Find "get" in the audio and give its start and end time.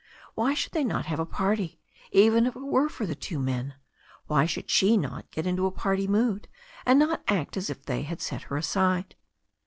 5.29-5.45